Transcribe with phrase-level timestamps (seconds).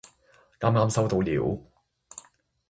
[0.59, 1.43] 啱啱收到料